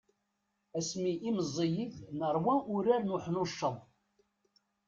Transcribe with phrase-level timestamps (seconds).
[0.77, 3.75] Asmi i meẓẓiyit, nerwa urar n uḥnucceḍ.